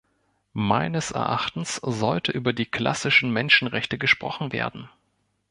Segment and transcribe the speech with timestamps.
[0.53, 4.89] Meines Erachtens sollte über die klassischen Menschenrechte gesprochen werden.